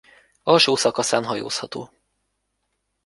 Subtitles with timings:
[0.43, 1.91] Alsó szakaszán hajózható.